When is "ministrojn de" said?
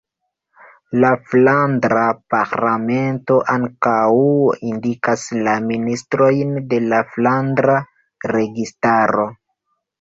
5.69-6.83